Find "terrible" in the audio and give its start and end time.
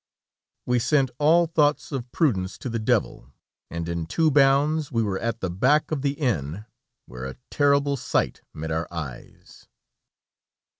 7.51-7.95